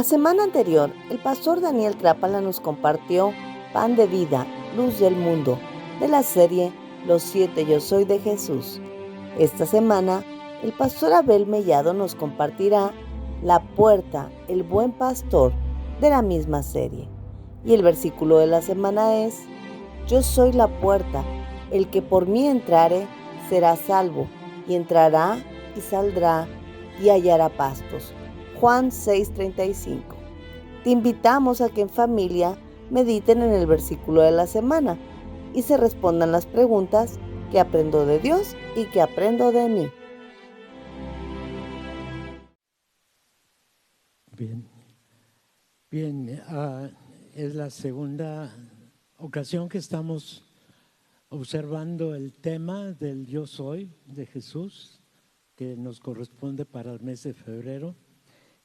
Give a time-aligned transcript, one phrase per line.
[0.00, 3.34] La semana anterior, el pastor Daniel Trápala nos compartió
[3.74, 5.58] Pan de Vida, Luz del Mundo,
[6.00, 6.72] de la serie
[7.06, 8.80] Los siete Yo Soy de Jesús.
[9.38, 10.24] Esta semana,
[10.62, 12.92] el pastor Abel Mellado nos compartirá
[13.42, 15.52] La Puerta, el Buen Pastor,
[16.00, 17.06] de la misma serie.
[17.66, 19.42] Y el versículo de la semana es,
[20.06, 21.22] Yo soy la puerta,
[21.70, 23.06] el que por mí entrare
[23.50, 24.28] será salvo,
[24.66, 25.36] y entrará
[25.76, 26.48] y saldrá
[27.02, 28.14] y hallará pastos.
[28.60, 30.16] Juan 6:35.
[30.84, 32.58] Te invitamos a que en familia
[32.90, 34.98] mediten en el versículo de la semana
[35.54, 37.18] y se respondan las preguntas
[37.50, 39.88] que aprendo de Dios y que aprendo de mí.
[44.36, 44.68] Bien,
[45.90, 46.90] bien, ah,
[47.34, 48.54] es la segunda
[49.16, 50.44] ocasión que estamos
[51.30, 55.00] observando el tema del yo soy de Jesús,
[55.56, 57.94] que nos corresponde para el mes de febrero,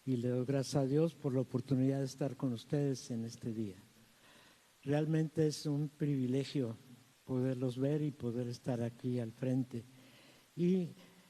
[0.05, 3.51] y le doy gracias a Dios por la oportunidad de estar con ustedes en este
[3.51, 3.75] día.
[4.83, 6.77] Realmente es un privilegio
[7.23, 9.83] poderlos ver y poder estar aquí al frente.
[10.55, 10.89] Y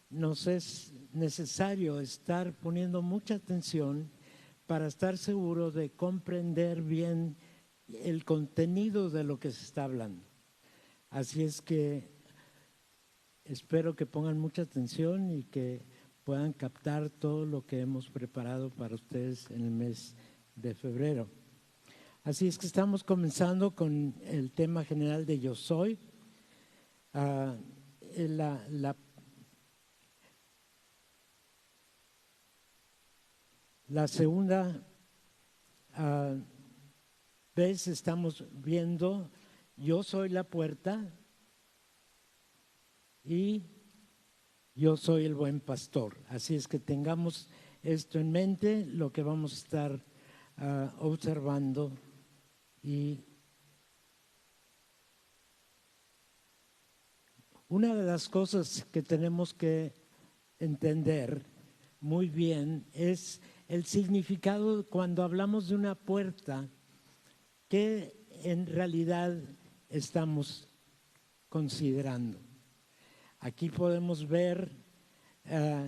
[0.09, 4.11] nos es necesario estar poniendo mucha atención
[4.67, 7.38] para estar seguro de comprender bien
[7.88, 10.23] el contenido de lo que se está hablando.
[11.09, 12.09] Así es que
[13.45, 15.86] espero que pongan mucha atención y que
[16.25, 20.15] puedan captar todo lo que hemos preparado para ustedes en el mes
[20.55, 21.29] de febrero.
[22.23, 25.99] Así es que estamos comenzando con el tema general de Yo Soy.
[27.13, 27.55] Ah,
[28.17, 28.59] la,
[33.87, 34.83] la, segunda
[35.97, 36.41] uh,
[37.55, 39.29] vez estamos viendo
[39.77, 41.13] Yo soy la puerta
[43.23, 43.74] y
[44.75, 46.17] yo soy el buen pastor.
[46.27, 47.47] Así es que tengamos
[47.81, 50.05] esto en mente, lo que vamos a estar
[50.57, 51.91] uh, observando
[52.83, 53.23] y
[57.69, 59.93] una de las cosas que tenemos que
[60.59, 61.45] entender
[62.02, 66.69] muy bien es el significado cuando hablamos de una puerta
[67.67, 69.35] que en realidad
[69.89, 70.67] estamos
[71.49, 72.45] considerando.
[73.39, 74.71] Aquí podemos ver
[75.45, 75.87] uh,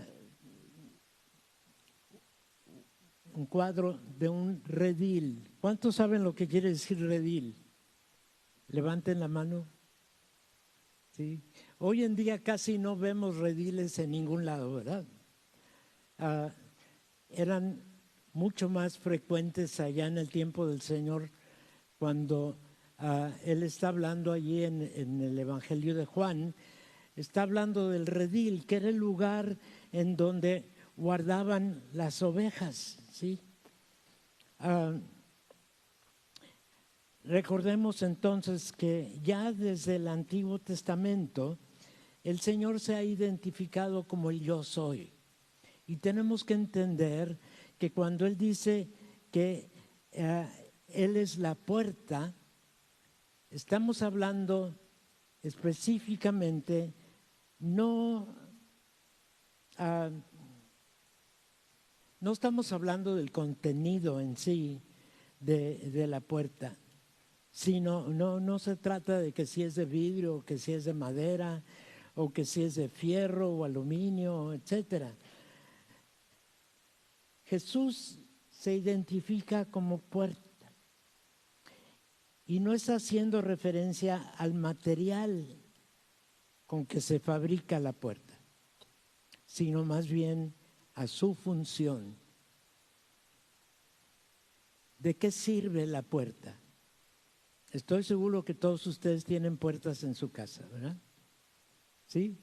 [3.38, 5.48] un cuadro de un redil.
[5.62, 7.56] ¿Cuántos saben lo que quiere decir redil?
[8.68, 9.68] Levanten la mano.
[11.12, 11.42] ¿Sí?
[11.78, 15.06] Hoy en día casi no vemos rediles en ningún lado, ¿verdad?
[16.18, 16.54] Ah,
[17.30, 17.84] eran
[18.34, 21.32] mucho más frecuentes allá en el tiempo del Señor
[21.98, 22.60] cuando
[22.98, 24.82] ah, Él está hablando allí en
[25.22, 26.56] el Evangelio de Juan,
[27.18, 29.58] está hablando del redil, que era el lugar
[29.92, 33.42] en donde guardaban las ovejas, ¿sí?
[34.60, 34.94] Ah,
[37.24, 41.58] recordemos entonces que ya desde el Antiguo Testamento
[42.24, 45.14] el Señor se ha identificado como el yo soy.
[45.88, 47.40] Y tenemos que entender
[47.78, 48.90] que cuando Él dice
[49.32, 49.72] que
[50.12, 50.48] eh,
[50.88, 52.36] Él es la puerta,
[53.50, 54.78] estamos hablando
[55.42, 56.94] específicamente
[57.60, 58.28] no
[59.80, 60.12] uh,
[62.20, 64.82] no estamos hablando del contenido en sí
[65.40, 66.76] de, la puerta,
[67.52, 70.86] sino no, no se trata de que si es de vidrio o que si es
[70.86, 71.64] de madera
[72.16, 75.16] o que si es de fierro o aluminio, etcétera.
[77.46, 78.20] Jesús
[78.50, 80.74] se identifica como puerta
[82.48, 85.46] y no está haciendo referencia al material
[86.68, 88.34] con que se fabrica la puerta,
[89.46, 90.54] sino más bien
[90.94, 92.16] a su función.
[95.00, 96.60] ¿De qué sirve la puerta?
[97.72, 100.98] Estoy seguro que todos ustedes tienen puertas en su casa, ¿verdad?
[102.06, 102.38] ¿Sí?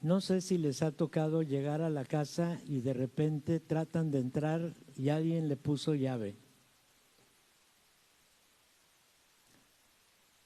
[0.00, 4.20] No sé si les ha tocado llegar a la casa y de repente tratan de
[4.20, 6.36] entrar y alguien le puso llave.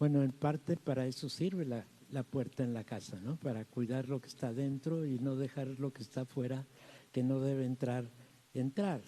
[0.00, 3.36] Bueno, en parte para eso sirve la, la puerta en la casa, ¿no?
[3.36, 6.66] Para cuidar lo que está dentro y no dejar lo que está afuera,
[7.12, 8.10] que no debe entrar,
[8.54, 9.02] entrar.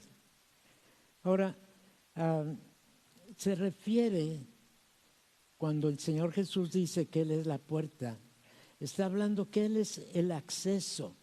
[1.23, 1.57] Ahora,
[3.39, 4.47] se refiere
[5.57, 8.19] cuando el Señor Jesús dice que Él es la puerta,
[8.79, 11.17] está hablando que Él es el acceso,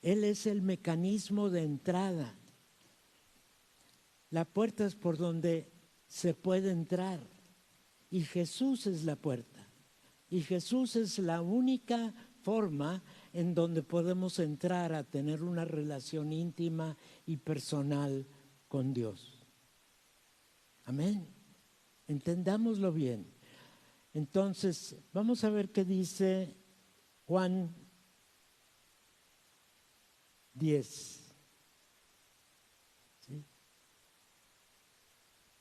[0.00, 2.38] Él es el mecanismo de entrada.
[4.30, 5.72] La puerta es por donde
[6.06, 7.35] se puede entrar
[8.10, 9.68] y Jesús es la puerta.
[10.28, 16.96] Y Jesús es la única forma en donde podemos entrar a tener una relación íntima
[17.26, 18.26] y personal
[18.68, 19.46] con Dios.
[20.84, 21.26] Amén.
[22.06, 23.26] Entendámoslo bien.
[24.14, 26.56] Entonces, vamos a ver qué dice
[27.26, 27.74] Juan
[30.54, 31.22] 10.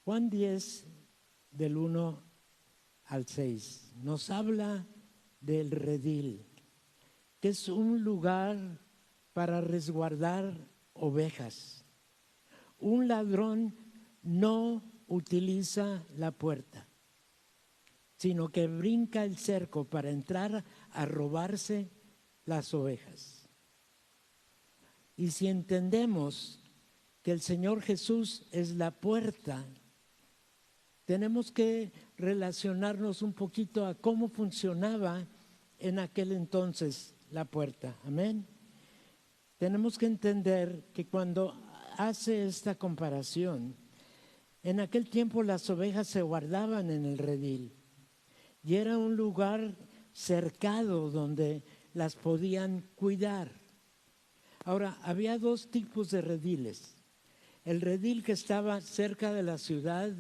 [0.06, 0.88] Juan 10,
[1.50, 2.24] del 1
[3.06, 4.88] al 6, nos habla
[5.40, 6.46] del redil,
[7.40, 8.82] que es un lugar
[9.34, 11.86] para resguardar ovejas.
[12.80, 13.76] Un ladrón
[14.24, 16.88] no utiliza la puerta,
[18.18, 21.92] sino que brinca el cerco para entrar a robarse
[22.46, 23.48] las ovejas.
[25.16, 26.62] Y si entendemos
[27.22, 29.66] que el Señor Jesús es la puerta,
[31.06, 35.28] tenemos que relacionarnos un poquito a cómo funcionaba
[35.80, 37.96] en aquel entonces la puerta.
[38.04, 38.46] Amén.
[39.58, 41.62] Tenemos que entender que cuando
[41.98, 43.76] hace esta comparación,
[44.64, 47.72] en aquel tiempo las ovejas se guardaban en el redil
[48.64, 49.76] y era un lugar
[50.12, 51.64] cercado donde
[51.94, 53.52] las podían cuidar.
[54.64, 56.96] Ahora, había dos tipos de rediles.
[57.64, 60.12] El redil que estaba cerca de la ciudad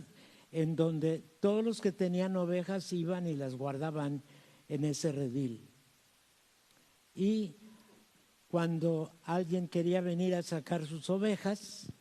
[0.55, 4.23] en donde todos los que tenían ovejas iban y las guardaban
[4.69, 5.69] en ese redil.
[7.13, 7.57] Y
[8.47, 11.91] cuando alguien quería venir a sacar sus ovejas,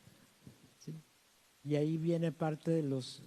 [1.64, 3.24] y ahí viene parte de los,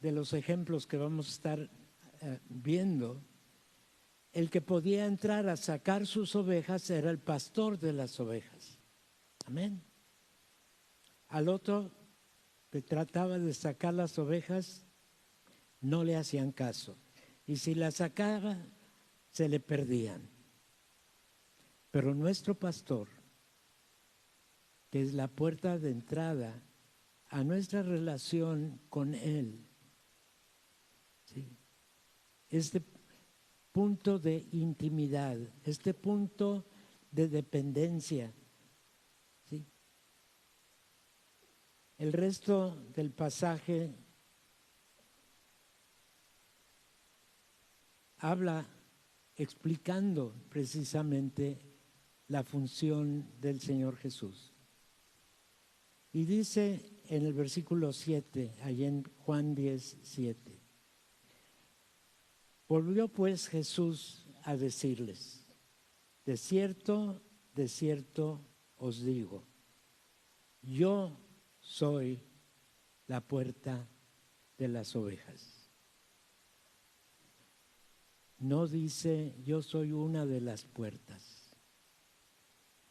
[0.00, 1.70] de los ejemplos que vamos a estar
[2.20, 3.20] eh, viendo,
[4.30, 8.78] el que podía entrar a sacar sus ovejas era el pastor de las ovejas.
[9.44, 9.82] Amén.
[11.26, 11.90] Al otro
[12.70, 14.84] que trataba de sacar las ovejas,
[15.80, 16.96] no le hacían caso.
[17.46, 18.58] Y si las sacaba,
[19.30, 20.28] se le perdían.
[21.90, 23.08] Pero nuestro pastor,
[24.90, 26.62] que es la puerta de entrada
[27.28, 29.64] a nuestra relación con Él,
[32.50, 32.82] este
[33.72, 36.66] punto de intimidad, este punto
[37.10, 38.32] de dependencia,
[41.98, 43.92] El resto del pasaje
[48.18, 48.64] habla
[49.34, 51.58] explicando precisamente
[52.28, 54.52] la función del Señor Jesús.
[56.12, 60.60] Y dice en el versículo 7, allí en Juan 10, 7,
[62.68, 65.46] volvió pues Jesús a decirles,
[66.24, 67.20] de cierto,
[67.56, 68.40] de cierto
[68.76, 69.44] os digo,
[70.62, 71.27] yo
[71.68, 72.24] soy
[73.08, 73.86] la puerta
[74.56, 75.70] de las ovejas.
[78.38, 81.54] No dice yo soy una de las puertas.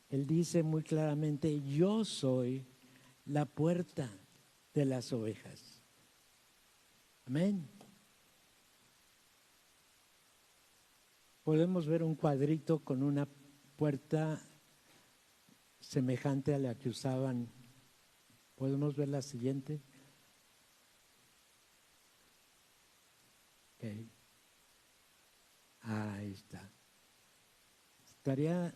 [0.10, 2.68] Él dice muy claramente yo soy
[3.26, 4.12] la puerta
[4.76, 5.82] de las ovejas.
[7.26, 7.68] Amén.
[11.42, 13.28] Podemos ver un cuadrito con una
[13.76, 14.40] puerta
[15.80, 17.57] semejante a la que usaban
[18.58, 19.80] ¿Podemos ver la siguiente?
[25.82, 26.70] Ahí está.
[28.04, 28.76] ¿Estaría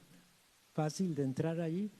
[0.71, 1.91] fácil de entrar allí?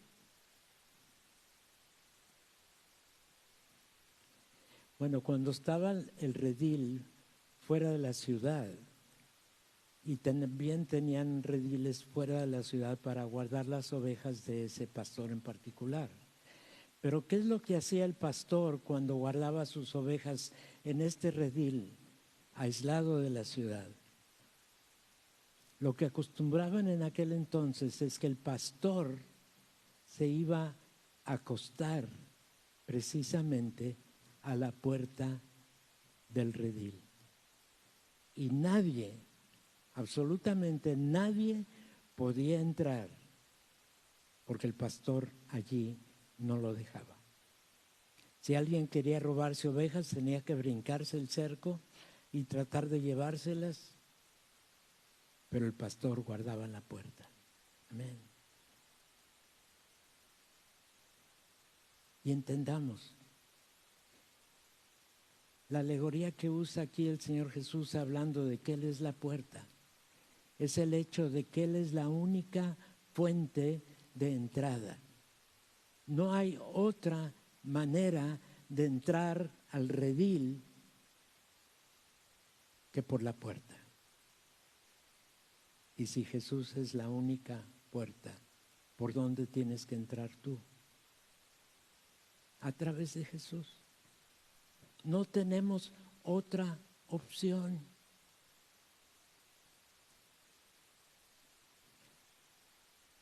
[5.00, 7.04] Bueno, cuando estaba el redil
[7.58, 8.70] fuera de la ciudad
[10.04, 15.32] y también tenían rediles fuera de la ciudad para guardar las ovejas de ese pastor
[15.32, 16.21] en particular.
[17.02, 20.54] Pero ¿qué es lo que hacía el pastor cuando guardaba sus ovejas
[20.84, 21.98] en este redil,
[22.54, 23.90] aislado de la ciudad?
[25.80, 29.18] Lo que acostumbraban en aquel entonces es que el pastor
[30.06, 30.76] se iba
[31.26, 32.08] a acostar
[32.86, 33.98] precisamente
[34.44, 35.42] a la puerta
[36.30, 37.02] del redil.
[38.36, 39.26] Y nadie,
[39.94, 41.66] absolutamente nadie
[42.14, 43.10] podía entrar
[44.46, 45.98] porque el pastor allí
[46.42, 47.18] no lo dejaba.
[48.40, 51.80] Si alguien quería robarse ovejas, tenía que brincarse el cerco
[52.32, 53.96] y tratar de llevárselas,
[55.50, 57.30] pero el pastor guardaba la puerta.
[57.90, 58.20] Amén.
[62.24, 63.16] Y entendamos,
[65.70, 69.68] la alegoría que usa aquí el Señor Jesús hablando de que Él es la puerta,
[70.58, 72.78] es el hecho de que Él es la única
[73.14, 73.84] fuente
[74.14, 75.00] de entrada.
[76.12, 78.38] No hay otra manera
[78.68, 80.62] de entrar al redil
[82.92, 83.78] que por la puerta.
[85.96, 88.38] Y si Jesús es la única puerta,
[88.98, 90.60] ¿por dónde tienes que entrar tú?
[92.60, 93.82] A través de Jesús.
[95.06, 96.78] No tenemos otra
[97.08, 97.88] opción.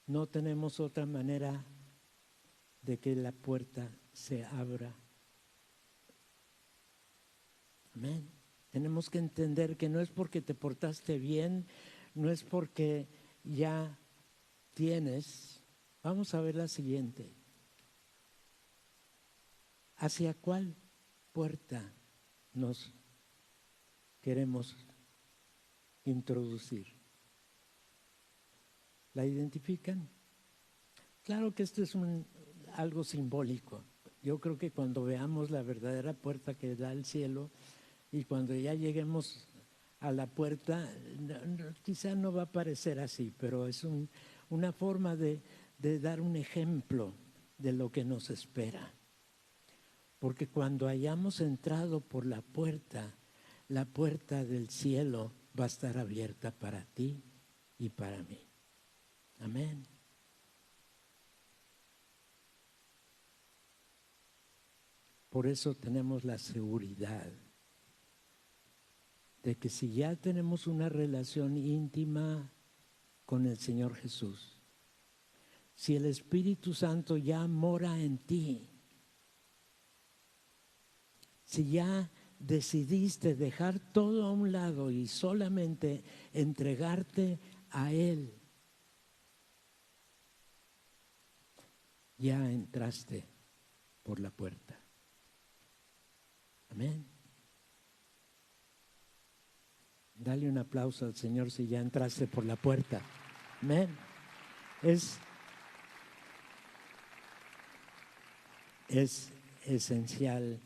[0.07, 1.63] No tenemos otra manera
[2.81, 4.95] de que la puerta se abra.
[7.93, 8.29] Amén.
[8.71, 11.65] Tenemos que entender que no es porque te portaste bien,
[12.13, 13.07] no es porque
[13.43, 13.97] ya
[14.73, 15.63] tienes.
[16.03, 17.33] Vamos a ver la siguiente.
[19.97, 20.75] ¿Hacia cuál
[21.33, 21.93] puerta
[22.53, 22.93] nos
[24.21, 24.77] queremos
[26.05, 26.87] introducir?
[29.13, 30.07] ¿La identifican?
[31.23, 32.25] Claro que esto es un,
[32.79, 33.83] algo simbólico.
[34.23, 37.51] Yo creo que cuando veamos la verdadera puerta que da al cielo
[38.11, 39.47] y cuando ya lleguemos
[39.99, 40.89] a la puerta,
[41.83, 43.85] quizá no va a parecer así, pero es
[44.49, 45.41] una forma de
[45.99, 47.13] dar un ejemplo
[47.57, 48.93] de lo que nos espera.
[50.19, 53.13] Porque cuando hayamos entrado por la puerta,
[53.67, 57.21] la puerta del cielo va a estar abierta para ti
[57.77, 58.39] y para mí.
[59.39, 59.98] Amén.
[65.29, 67.31] Por eso tenemos la seguridad
[69.43, 72.51] de que si ya tenemos una relación íntima
[73.25, 74.57] con el Señor Jesús,
[75.75, 78.67] si el Espíritu Santo ya mora en ti,
[81.45, 88.33] si ya decidiste dejar todo a un lado y solamente entregarte a Él,
[92.17, 93.25] ya entraste
[94.03, 94.78] por la puerta.
[96.69, 97.05] Amén.
[100.13, 103.01] Dale un aplauso al Señor si ya entraste por la puerta.
[103.61, 103.95] Amén.
[104.81, 105.17] Es,
[108.87, 109.31] es
[109.65, 110.59] esencial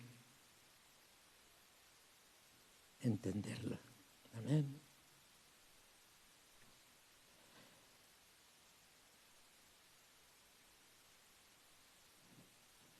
[2.99, 3.77] entenderlo.
[4.33, 4.81] Amén.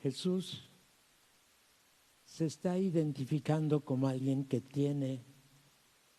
[0.02, 0.70] Jesús
[2.34, 5.24] se está identificando como alguien que tiene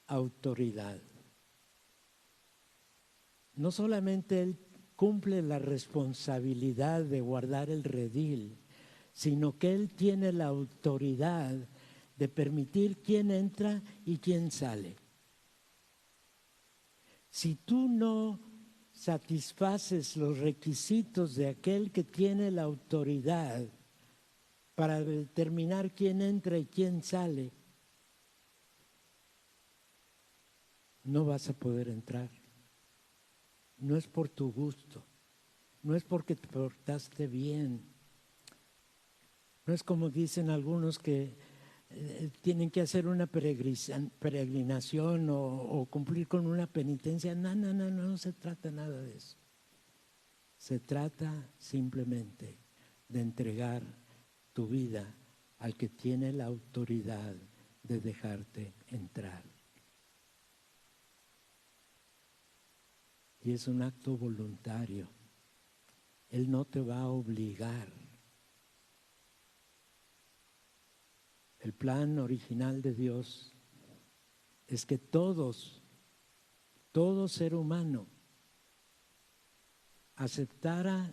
[0.07, 1.03] autoridad.
[3.57, 4.57] No solamente Él
[4.95, 8.59] cumple la responsabilidad de guardar el redil,
[9.13, 11.57] sino que Él tiene la autoridad
[12.17, 14.95] de permitir quién entra y quién sale.
[17.29, 18.39] Si tú no
[18.93, 23.67] satisfaces los requisitos de aquel que tiene la autoridad
[24.75, 27.53] para determinar quién entra y quién sale,
[31.05, 32.31] no vas a poder entrar.
[33.79, 35.05] No es por tu gusto,
[35.83, 37.83] no es porque te portaste bien,
[39.67, 41.37] no es como dicen algunos que
[41.91, 47.35] eh, tienen que hacer una peregrinación o, o, cumplir con una penitencia.
[47.35, 49.37] No, no, no, no se trata nada de eso.
[50.57, 52.59] Se trata simplemente
[53.09, 53.83] de entregar
[54.55, 55.15] tu vida
[55.59, 57.35] al que tiene la autoridad
[57.83, 59.45] de dejarte entrar.
[63.43, 65.07] Y es un acto voluntario.
[66.31, 67.93] Él no te va a obligar.
[71.59, 73.55] El plan original de Dios
[74.67, 75.83] es que todos,
[76.93, 78.07] todo ser humano,
[80.17, 81.13] aceptara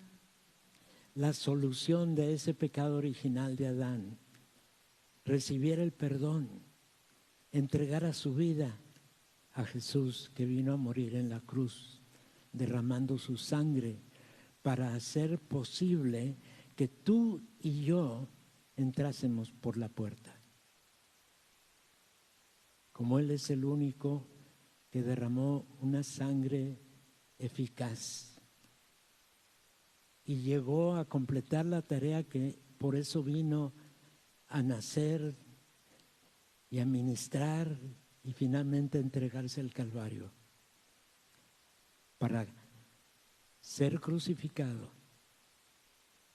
[1.16, 4.18] la solución de ese pecado original de Adán,
[5.26, 6.50] recibiera el perdón,
[7.52, 8.78] entregara su vida
[9.54, 12.02] a Jesús que vino a morir en la cruz
[12.54, 14.02] derramando su sangre
[14.62, 16.38] para hacer posible
[16.76, 18.28] que tú y yo
[18.76, 20.40] entrásemos por la puerta.
[22.92, 24.28] Como Él es el único
[24.90, 26.80] que derramó una sangre
[27.38, 28.31] eficaz
[30.24, 33.74] y llegó a completar la tarea que por eso vino
[34.48, 35.36] a nacer
[36.70, 37.78] y a ministrar
[38.24, 40.32] y finalmente entregarse al Calvario
[42.18, 42.46] para
[43.60, 44.92] ser crucificado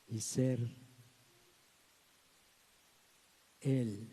[0.06, 0.58] y ser
[3.60, 4.12] Él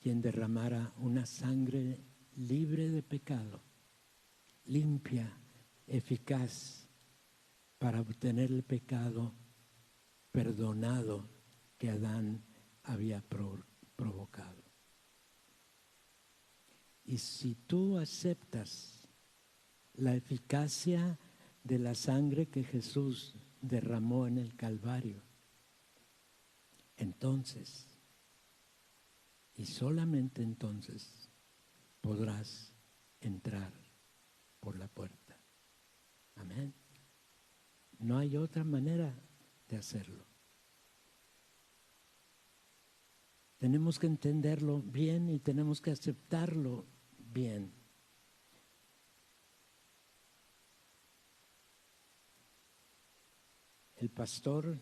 [0.00, 2.00] quien derramara una sangre
[2.36, 3.62] libre de pecado,
[4.66, 5.36] limpia,
[5.86, 6.85] eficaz,
[7.78, 9.34] para obtener el pecado
[10.32, 11.28] perdonado
[11.78, 12.44] que Adán
[12.82, 13.22] había
[13.96, 14.62] provocado.
[17.04, 19.08] Y si tú aceptas
[19.94, 21.18] la eficacia
[21.64, 25.22] de la sangre que Jesús derramó en el Calvario.
[26.96, 27.86] Entonces,
[29.54, 31.28] y solamente entonces,
[32.00, 32.72] podrás
[33.20, 33.72] entrar
[34.60, 35.36] por la puerta.
[36.36, 36.72] Amén.
[37.98, 39.14] No hay otra manera
[39.68, 40.24] de hacerlo.
[43.58, 46.86] Tenemos que entenderlo bien y tenemos que aceptarlo
[47.18, 47.72] bien.
[53.96, 54.78] El pastor,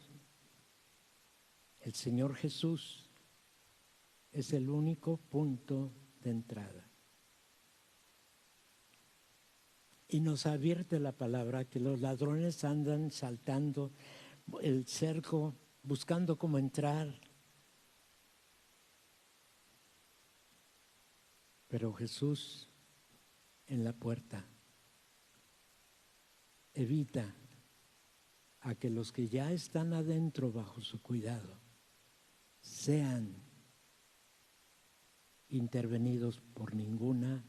[1.80, 3.09] el Señor Jesús,
[4.33, 6.84] es el único punto de entrada.
[10.14, 13.90] Y nos advierte la palabra que los ladrones andan saltando
[14.62, 17.12] el cerco, buscando cómo entrar.
[21.66, 22.71] Pero Jesús
[23.66, 24.47] en la puerta
[26.75, 27.35] evita
[28.61, 31.59] a que los que ya están adentro bajo su cuidado
[32.61, 33.35] sean
[35.49, 37.44] intervenidos por ninguna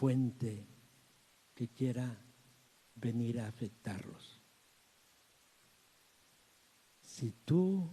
[0.00, 0.66] fuente
[1.54, 2.18] que quiera
[2.94, 4.40] venir a afectarlos.
[7.02, 7.86] Si tú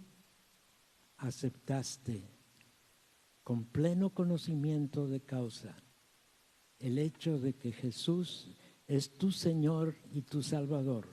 [1.18, 2.24] aceptaste
[3.44, 5.76] con pleno conocimiento de causa
[6.80, 8.56] el hecho de que Jesús
[8.88, 11.10] es tu Señor y tu Salvador,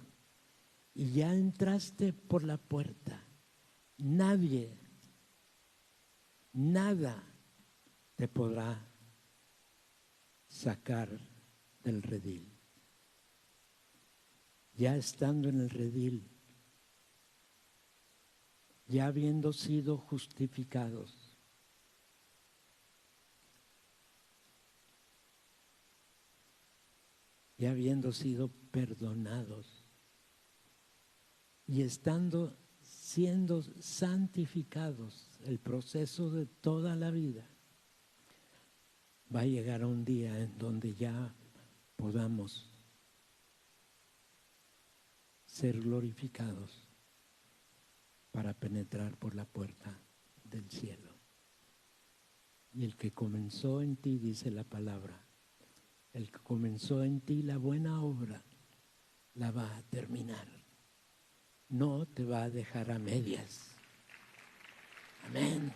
[0.94, 3.26] y ya entraste por la puerta,
[3.98, 4.78] nadie,
[6.52, 7.20] nada
[8.14, 8.93] te podrá
[10.54, 11.08] sacar
[11.82, 12.49] del redil.
[14.75, 16.30] Ya estando en el redil,
[18.87, 21.37] ya habiendo sido justificados,
[27.58, 29.84] ya habiendo sido perdonados
[31.66, 37.53] y estando siendo santificados el proceso de toda la vida,
[39.34, 41.34] va a llegar un día en donde ya
[41.97, 42.70] podamos
[45.47, 46.86] ser glorificados
[48.30, 49.99] para penetrar por la puerta
[50.44, 51.14] del cielo.
[52.73, 55.25] Y el que comenzó en ti, dice la palabra,
[56.12, 58.42] el que comenzó en ti la buena obra,
[59.34, 60.47] la va a terminar.
[61.68, 63.75] No te va a dejar a medias.
[65.25, 65.73] Amén.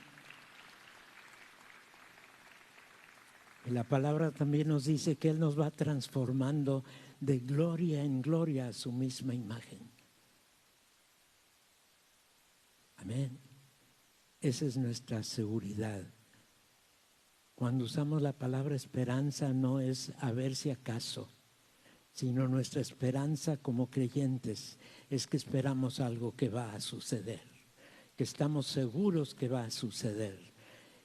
[3.71, 6.85] La palabra también nos dice que Él nos va transformando
[7.21, 9.91] de gloria en gloria a su misma imagen.
[12.97, 13.39] Amén.
[14.41, 16.03] Esa es nuestra seguridad.
[17.55, 21.29] Cuando usamos la palabra esperanza no es a ver si acaso,
[22.13, 24.79] sino nuestra esperanza como creyentes
[25.11, 27.43] es que esperamos algo que va a suceder,
[28.17, 30.53] que estamos seguros que va a suceder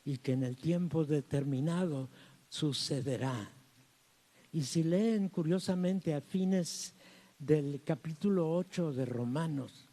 [0.05, 2.09] y que en el tiempo determinado
[2.53, 3.51] sucederá.
[4.51, 6.93] Y si leen curiosamente a fines
[7.39, 9.89] del capítulo 8 de Romanos,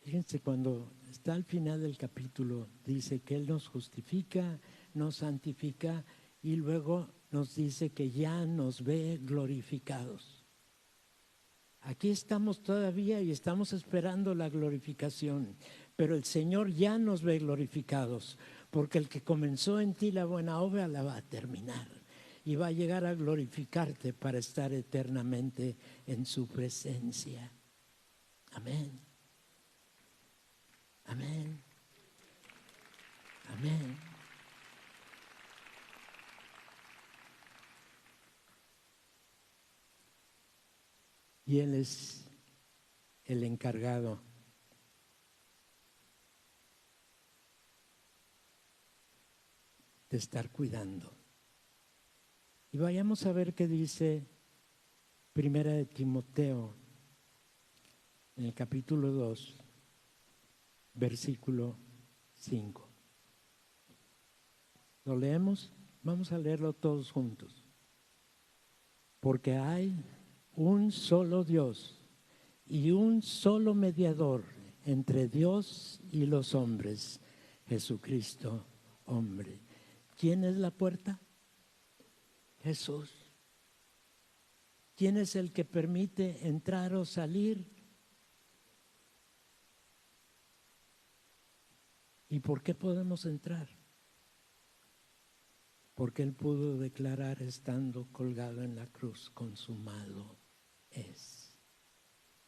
[0.00, 4.58] fíjense cuando está al final del capítulo, dice que Él nos justifica,
[4.92, 6.04] nos santifica
[6.42, 10.37] y luego nos dice que ya nos ve glorificados.
[11.88, 15.56] Aquí estamos todavía y estamos esperando la glorificación,
[15.96, 18.36] pero el Señor ya nos ve glorificados,
[18.70, 21.88] porque el que comenzó en ti la buena obra la va a terminar
[22.44, 27.50] y va a llegar a glorificarte para estar eternamente en su presencia.
[28.52, 29.00] Amén.
[31.06, 31.58] Amén.
[33.48, 34.17] Amén.
[41.48, 42.28] Y Él es
[43.24, 44.22] el encargado.
[50.10, 51.12] de estar cuidando.
[52.72, 54.26] Y vayamos a ver qué dice
[55.34, 56.74] Primera de Timoteo
[58.34, 59.60] en el capítulo 2,
[60.94, 61.76] versículo
[62.36, 62.88] 5.
[65.04, 65.70] ¿Lo leemos?
[66.02, 67.66] Vamos a leerlo todos juntos.
[69.20, 70.02] Porque hay
[70.58, 72.00] un solo Dios
[72.66, 74.42] y un solo mediador
[74.84, 77.20] entre Dios y los hombres,
[77.66, 78.66] Jesucristo,
[79.04, 79.60] hombre.
[80.16, 81.20] ¿Quién es la puerta?
[82.60, 83.08] Jesús.
[84.96, 87.64] ¿Quién es el que permite entrar o salir?
[92.30, 93.68] ¿Y por qué podemos entrar?
[95.94, 100.47] Porque Él pudo declarar estando colgado en la cruz, consumado
[100.90, 101.56] es.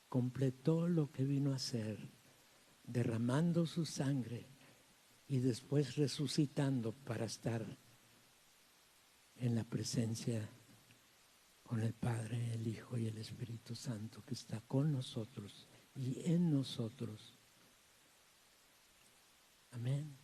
[0.08, 2.10] Completó lo que vino a hacer,
[2.84, 4.48] derramando su sangre
[5.28, 7.64] y después resucitando para estar
[9.36, 10.50] en la presencia
[11.62, 16.50] con el Padre, el Hijo y el Espíritu Santo que está con nosotros y en
[16.50, 17.38] nosotros.
[19.70, 20.16] Amén.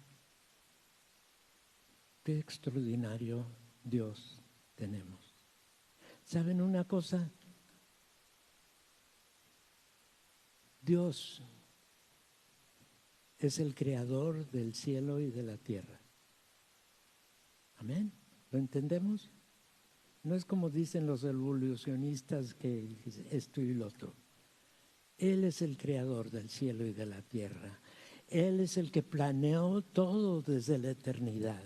[2.25, 3.47] Qué extraordinario
[3.85, 4.43] Dios
[4.75, 5.37] tenemos.
[6.25, 7.31] ¿Saben una cosa?
[10.87, 11.43] Dios
[13.39, 16.01] es el creador del cielo y de la tierra.
[17.79, 18.13] Amén.
[18.53, 19.31] ¿Lo entendemos?
[20.23, 22.97] No es como dicen los evolucionistas que
[23.31, 24.15] esto y lo otro.
[25.19, 27.81] Él es el creador del cielo y de la tierra.
[28.29, 31.65] Él es el que planeó todo desde la eternidad.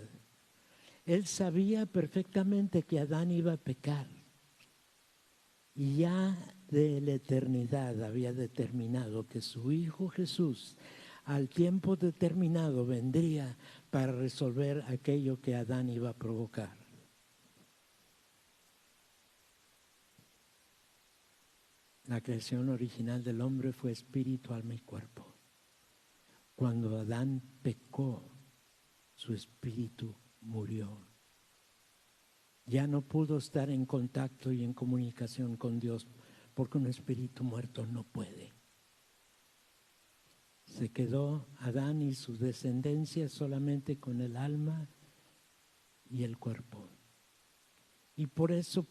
[1.05, 4.07] Él sabía perfectamente que Adán iba a pecar.
[5.75, 6.37] Y ya
[6.71, 10.75] de la eternidad había determinado que su Hijo Jesús
[11.25, 13.57] al tiempo determinado vendría
[13.89, 16.75] para resolver aquello que Adán iba a provocar.
[22.05, 25.25] La creación original del hombre fue espíritu, alma y cuerpo.
[26.55, 28.23] Cuando Adán pecó,
[29.15, 31.07] su espíritu murió.
[32.65, 36.07] Ya no pudo estar en contacto y en comunicación con Dios
[36.53, 38.53] porque un espíritu muerto no puede.
[40.65, 44.89] Se quedó Adán y su descendencia solamente con el alma
[46.09, 46.89] y el cuerpo.
[48.15, 48.87] Y por eso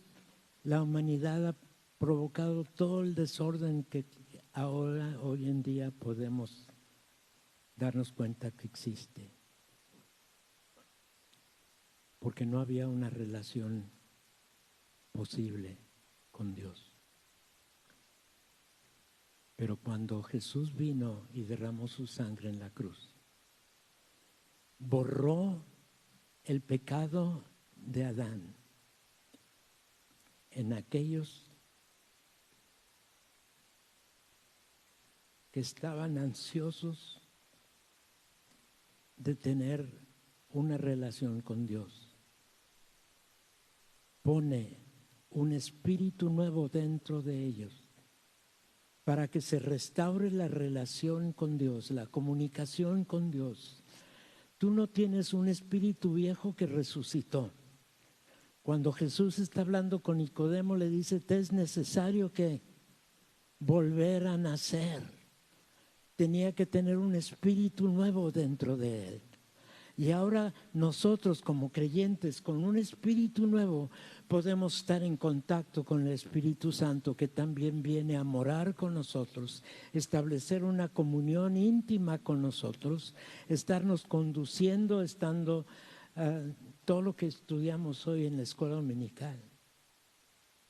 [0.62, 1.56] la humanidad ha
[1.98, 4.04] provocado todo el desorden que
[4.52, 6.66] ahora, hoy en día, podemos
[7.76, 9.32] darnos cuenta que existe.
[12.18, 13.90] Porque no había una relación
[15.12, 15.78] posible
[16.30, 16.89] con Dios.
[19.60, 23.14] Pero cuando Jesús vino y derramó su sangre en la cruz,
[24.78, 25.62] borró
[26.44, 27.44] el pecado
[27.76, 28.56] de Adán
[30.50, 31.52] en aquellos
[35.50, 37.20] que estaban ansiosos
[39.18, 40.00] de tener
[40.48, 42.16] una relación con Dios.
[44.22, 44.78] Pone
[45.28, 47.79] un espíritu nuevo dentro de ellos
[49.10, 53.82] para que se restaure la relación con Dios, la comunicación con Dios.
[54.56, 57.50] Tú no tienes un espíritu viejo que resucitó.
[58.62, 62.62] Cuando Jesús está hablando con Nicodemo, le dice, te es necesario que
[63.58, 65.02] volver a nacer.
[66.14, 69.22] Tenía que tener un espíritu nuevo dentro de él.
[69.96, 73.90] Y ahora nosotros como creyentes con un espíritu nuevo
[74.30, 79.64] podemos estar en contacto con el Espíritu Santo que también viene a morar con nosotros,
[79.92, 83.16] establecer una comunión íntima con nosotros,
[83.48, 85.66] estarnos conduciendo, estando
[86.14, 86.42] ah,
[86.84, 89.36] todo lo que estudiamos hoy en la escuela dominical,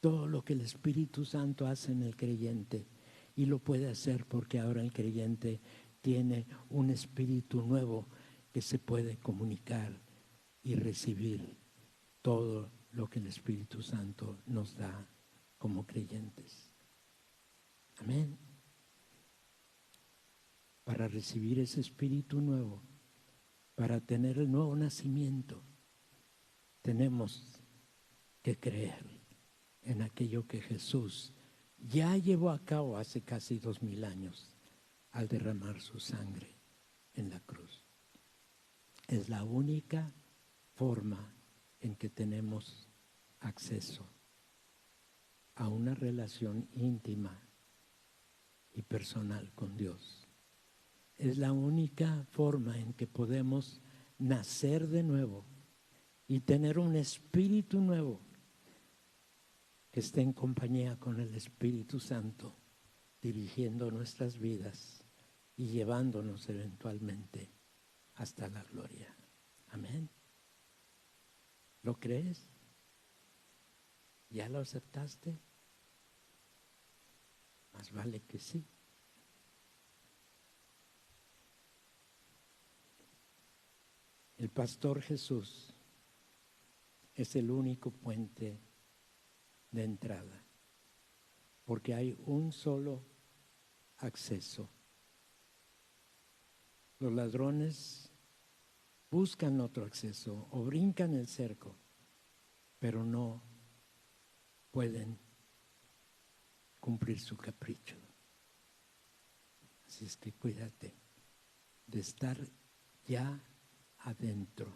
[0.01, 2.88] todo lo que el Espíritu Santo hace en el creyente
[3.37, 5.61] y lo puede hacer porque ahora el creyente
[6.01, 8.09] tiene un espíritu nuevo
[8.53, 10.01] que se puede comunicar
[10.62, 11.59] y recibir
[12.23, 15.09] todo lo que el Espíritu Santo nos da
[15.59, 16.70] como creyentes.
[17.96, 18.38] Amén.
[20.85, 22.83] Para recibir ese Espíritu nuevo,
[23.74, 25.62] para tener el nuevo nacimiento,
[26.83, 27.61] tenemos
[28.42, 29.20] que creer
[29.83, 31.33] en aquello que Jesús
[31.79, 34.50] ya llevó a cabo hace casi dos mil años
[35.12, 36.59] al derramar su sangre
[37.14, 37.85] en la cruz.
[39.09, 40.12] Es la única
[40.74, 41.35] forma
[41.81, 42.88] en que tenemos
[43.40, 44.07] acceso
[45.55, 47.40] a una relación íntima
[48.73, 50.29] y personal con Dios.
[51.16, 53.81] Es la única forma en que podemos
[54.19, 55.45] nacer de nuevo
[56.27, 58.21] y tener un espíritu nuevo
[59.90, 62.57] que esté en compañía con el Espíritu Santo,
[63.21, 65.05] dirigiendo nuestras vidas
[65.57, 67.51] y llevándonos eventualmente
[68.14, 69.14] hasta la gloria.
[69.69, 70.09] Amén.
[71.83, 72.49] ¿Lo crees?
[74.29, 75.40] ¿Ya lo aceptaste?
[77.73, 78.66] Más vale que sí.
[84.37, 85.75] El pastor Jesús
[87.14, 88.59] es el único puente
[89.71, 90.45] de entrada,
[91.64, 93.05] porque hay un solo
[93.99, 94.71] acceso.
[96.99, 98.10] Los ladrones
[99.11, 101.77] buscan otro acceso o brincan el cerco,
[102.79, 103.42] pero no
[104.70, 105.18] pueden
[106.79, 107.96] cumplir su capricho.
[109.87, 110.94] Así es que cuídate
[111.87, 112.38] de estar
[113.05, 113.42] ya
[113.99, 114.73] adentro,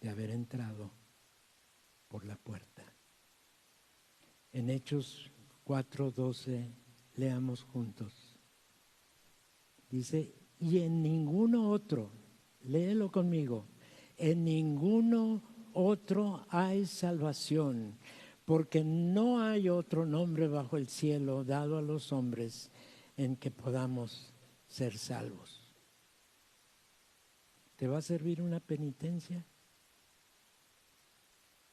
[0.00, 0.92] de haber entrado
[2.06, 2.84] por la puerta.
[4.52, 5.30] En Hechos
[5.64, 6.72] 4:12
[7.16, 8.38] leamos juntos.
[9.90, 12.10] Dice, y en ninguno otro,
[12.62, 13.66] léelo conmigo,
[14.16, 15.42] en ninguno
[15.72, 17.98] otro hay salvación,
[18.44, 22.70] porque no hay otro nombre bajo el cielo dado a los hombres
[23.16, 24.32] en que podamos
[24.66, 25.72] ser salvos.
[27.76, 29.44] ¿Te va a servir una penitencia?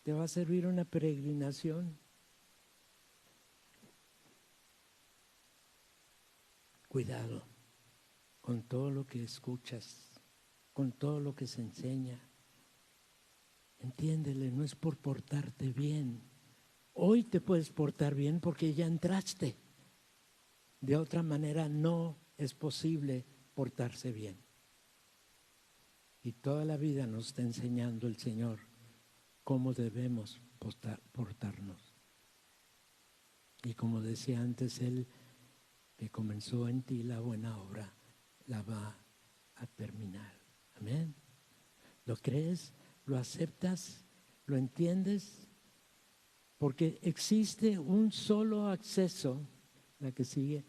[0.04, 1.98] ¿Te va a servir una peregrinación?
[6.88, 7.44] Cuidado
[8.40, 10.15] con todo lo que escuchas,
[10.76, 12.20] con todo lo que se enseña.
[13.80, 16.22] Entiéndele, no es por portarte bien.
[16.92, 19.56] Hoy te puedes portar bien porque ya entraste.
[20.82, 24.38] De otra manera no es posible portarse bien.
[26.22, 28.60] Y toda la vida nos está enseñando el Señor
[29.46, 30.42] cómo debemos
[31.14, 31.96] portarnos.
[33.64, 35.08] Y como decía antes, Él
[35.96, 37.94] que comenzó en ti la buena obra,
[38.48, 38.98] la va
[39.56, 40.45] a terminar.
[40.76, 41.16] Amén.
[42.06, 42.74] ¿Lo crees?
[43.06, 44.06] ¿Lo aceptas?
[44.46, 45.48] ¿Lo entiendes?
[46.58, 49.42] Porque existe un solo acceso,
[50.00, 50.66] la que sigue,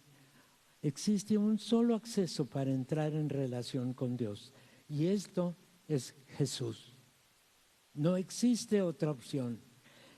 [0.82, 4.52] existe un solo acceso para entrar en relación con Dios.
[4.88, 5.56] Y esto
[5.88, 6.96] es Jesús.
[7.94, 9.60] No existe otra opción.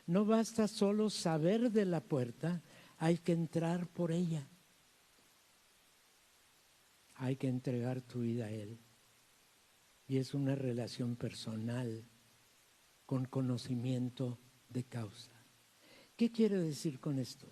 [0.06, 2.62] No basta solo saber de la puerta,
[2.96, 4.48] hay que entrar por ella.
[7.14, 8.78] Hay que entregar tu vida a Él.
[10.08, 12.04] Y es una relación personal
[13.06, 15.30] con conocimiento de causa.
[16.16, 17.46] ¿Qué quiere decir con esto?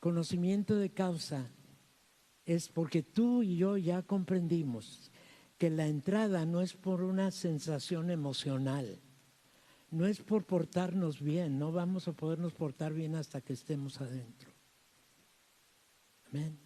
[0.00, 1.50] Conocimiento de causa
[2.44, 5.10] es porque tú y yo ya comprendimos
[5.56, 9.00] que la entrada no es por una sensación emocional,
[9.90, 14.50] no es por portarnos bien, no vamos a podernos portar bien hasta que estemos adentro.
[16.26, 16.63] Amén.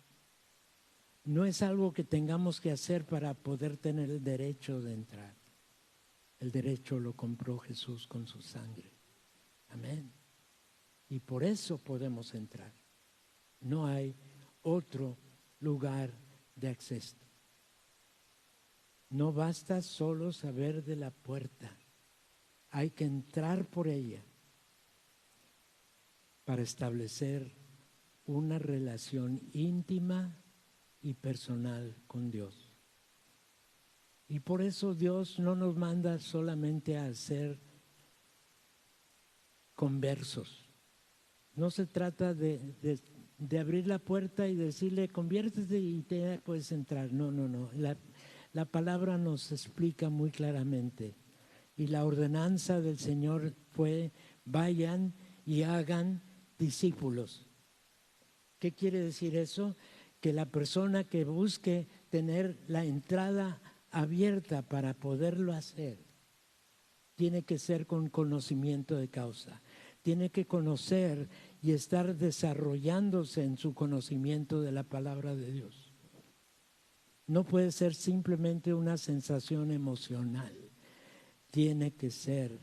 [1.28, 5.36] No es algo que tengamos que hacer para poder tener el derecho de entrar.
[6.38, 8.90] El derecho lo compró Jesús con su sangre.
[9.68, 10.10] Amén.
[11.06, 12.72] Y por eso podemos entrar.
[13.60, 14.16] No hay
[14.62, 15.18] otro
[15.60, 16.14] lugar
[16.56, 17.18] de acceso.
[19.10, 21.76] No basta solo saber de la puerta,
[22.70, 24.24] hay que entrar por ella
[26.46, 27.54] para establecer
[28.24, 30.34] una relación íntima
[31.00, 32.70] y personal con Dios.
[34.28, 37.58] Y por eso Dios no nos manda solamente a hacer
[39.74, 40.68] conversos.
[41.54, 43.00] No se trata de,
[43.38, 47.12] de, abrir la puerta y decirle, conviértete y te puedes entrar.
[47.12, 47.70] No, no, no.
[47.74, 47.96] La,
[48.52, 51.16] la palabra nos explica muy claramente.
[51.76, 54.12] Y la ordenanza del Señor fue,
[54.44, 55.14] vayan
[55.46, 56.22] y hagan
[56.58, 57.46] discípulos.
[58.58, 59.76] ¿Qué quiere decir eso?
[60.20, 65.98] Que la persona que busque tener la entrada abierta para poderlo hacer,
[67.14, 69.62] tiene que ser con conocimiento de causa.
[70.02, 71.28] Tiene que conocer
[71.60, 75.88] y estar desarrollándose en su conocimiento de la palabra de Dios
[77.28, 80.52] no puede ser simplemente una sensación emocional.
[81.50, 82.58] Tiene que ser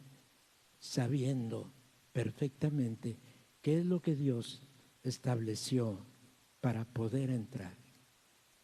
[0.79, 1.71] sabiendo
[2.11, 3.19] perfectamente
[3.61, 4.63] qué es lo que Dios
[5.03, 6.05] estableció
[6.65, 7.77] para poder entrar.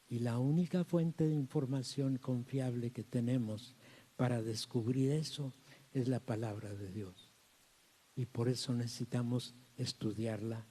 [0.09, 3.75] Y la única fuente de información confiable que tenemos
[4.15, 5.53] para descubrir eso
[5.93, 7.31] es la palabra de Dios.
[8.15, 10.65] Y por eso necesitamos estudiarla,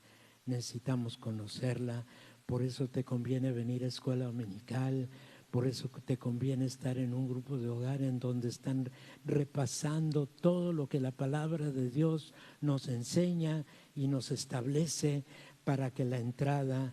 [0.44, 2.04] necesitamos conocerla,
[2.46, 5.08] por eso te conviene venir a escuela dominical,
[5.52, 8.90] por eso te conviene estar en un grupo de hogar en donde están
[9.24, 15.24] repasando todo lo que la palabra de Dios nos enseña y nos establece
[15.62, 16.92] para que la entrada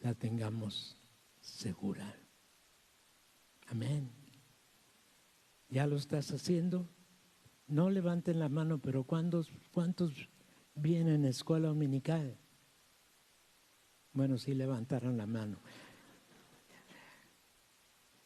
[0.00, 0.96] la tengamos
[1.40, 2.14] segura.
[3.68, 4.10] Amén.
[5.68, 6.88] ¿Ya lo estás haciendo?
[7.66, 10.28] No levanten la mano, pero ¿cuántos, cuántos
[10.74, 12.38] vienen a escuela dominical?
[14.12, 15.58] Bueno, sí levantaron la mano.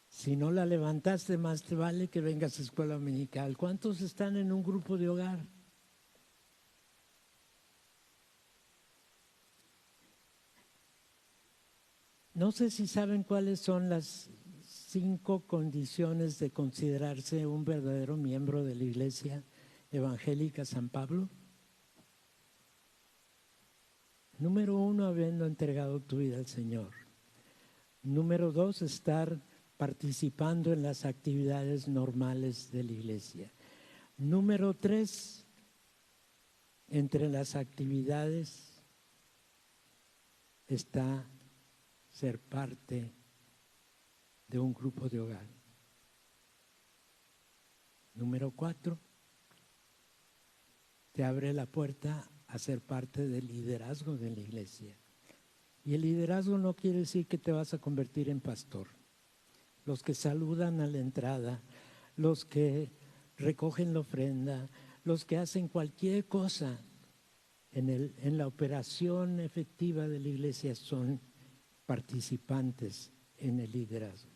[0.09, 3.57] Si no la levantaste, más te vale que vengas a escuela dominical.
[3.57, 5.47] ¿Cuántos están en un grupo de hogar?
[12.41, 14.31] No sé si saben cuáles son las
[14.63, 19.45] cinco condiciones de considerarse un verdadero miembro de la Iglesia
[19.91, 21.29] Evangélica San Pablo?
[24.39, 26.95] Número uno, habiendo entregado tu vida al Señor.
[28.03, 29.39] Número dos, estar
[29.77, 33.53] participando en las actividades normales de la iglesia.
[34.17, 35.47] Número tres,
[36.89, 38.83] entre las actividades
[40.69, 41.29] está
[42.21, 43.11] ser parte
[44.47, 45.47] de un grupo de hogar.
[48.13, 48.99] Número cuatro,
[51.13, 54.99] te abre la puerta a ser parte del liderazgo de la iglesia.
[55.83, 58.89] Y el liderazgo no quiere decir que te vas a convertir en pastor.
[59.87, 61.63] Los que saludan a la entrada,
[62.17, 62.93] los que
[63.39, 64.69] recogen la ofrenda,
[65.05, 66.85] los que hacen cualquier cosa
[67.73, 71.30] en, el, en la operación efectiva de la iglesia son
[71.91, 74.31] participantes en el liderazgo.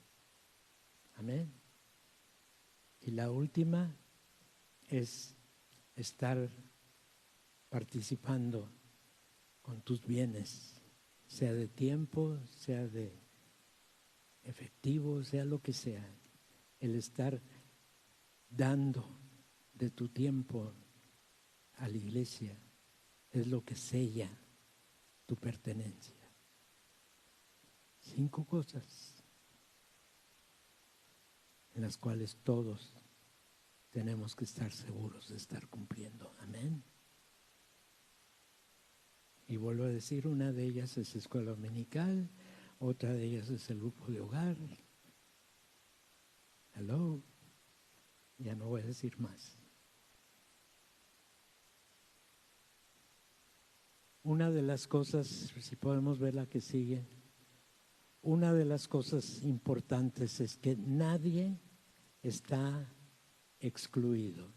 [1.13, 1.53] Amén.
[3.01, 3.97] Y la última
[4.89, 5.37] es
[5.95, 6.51] estar
[7.69, 8.69] participando
[9.63, 10.83] con tus bienes,
[11.29, 13.17] sea de tiempo, sea de
[14.43, 16.05] efectivo, sea lo que sea,
[16.81, 17.41] el estar
[18.49, 19.07] dando
[19.75, 20.73] de tu tiempo
[21.75, 22.59] a la iglesia
[23.31, 24.29] es lo que sella
[25.25, 26.14] tu pertenencia.
[28.05, 29.15] Cinco cosas
[31.73, 32.95] en las cuales todos
[33.91, 36.33] tenemos que estar seguros de estar cumpliendo.
[36.41, 36.85] Amén.
[39.49, 42.31] Y vuelvo a decir, una de ellas es escuela dominical,
[42.79, 44.57] otra de ellas es el grupo de hogar.
[46.75, 47.23] Hello.
[48.37, 49.59] Ya no voy a decir más.
[54.23, 57.07] Una de las cosas, si podemos ver la que sigue,
[58.25, 61.61] una de las cosas importantes es que nadie
[62.23, 62.91] está
[63.61, 64.53] excluido.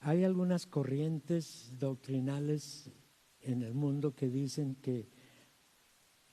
[0.00, 2.90] Hay algunas corrientes doctrinales
[3.40, 5.08] en el mundo que dicen que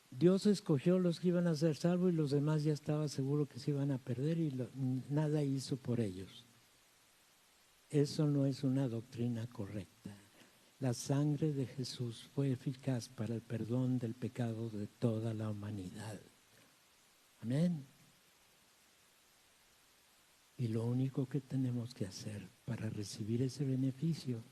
[0.09, 3.59] Dios escogió los que iban a ser salvos y los demás ya estaba seguro que
[3.59, 4.53] se iban a perder y
[5.09, 6.45] nada hizo por ellos.
[7.89, 10.24] Eso no es una doctrina correcta.
[10.79, 16.19] La sangre de Jesús fue eficaz para el perdón del pecado de toda la humanidad.
[17.39, 17.87] Amén.
[20.57, 24.43] Y lo único que tenemos que hacer para recibir ese beneficio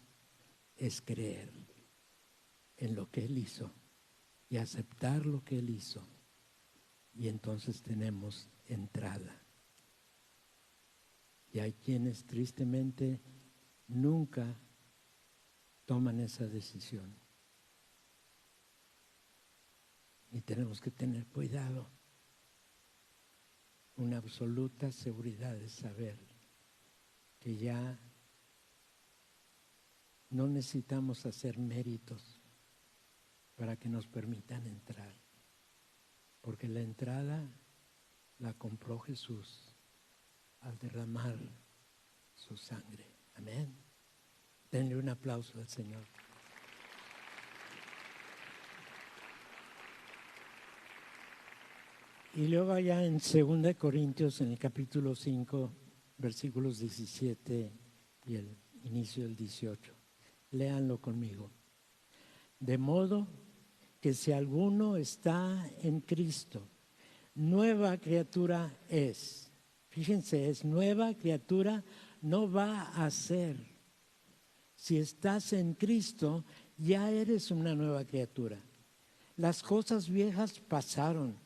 [0.76, 1.52] es creer
[2.78, 3.74] en lo que Él hizo
[4.50, 6.08] y aceptar lo que Él hizo.
[7.14, 9.44] Y entonces tenemos entrada.
[11.52, 13.22] Y hay quienes tristemente
[13.88, 14.58] nunca
[15.86, 17.16] toman esa decisión.
[20.32, 21.92] Y tenemos que tener cuidado
[23.96, 26.18] una absoluta seguridad de saber
[27.40, 28.00] que ya
[30.30, 32.42] no necesitamos hacer méritos
[33.56, 35.14] para que nos permitan entrar,
[36.42, 37.54] porque la entrada
[38.40, 39.76] la compró Jesús
[40.62, 41.38] al derramar
[42.34, 43.06] su sangre.
[43.36, 43.83] Amén.
[44.74, 46.02] Denle un aplauso al Señor.
[52.34, 55.72] Y luego allá en 2 Corintios, en el capítulo 5,
[56.18, 57.72] versículos 17
[58.26, 59.94] y el inicio del 18.
[60.50, 61.52] Léanlo conmigo.
[62.58, 63.28] De modo
[64.02, 66.68] que si alguno está en Cristo,
[67.36, 69.52] nueva criatura es.
[69.90, 71.84] Fíjense, es nueva criatura,
[72.24, 73.73] no va a ser.
[74.84, 76.44] Si estás en Cristo,
[76.78, 78.62] ya eres una nueva criatura.
[79.38, 81.38] Las cosas viejas pasaron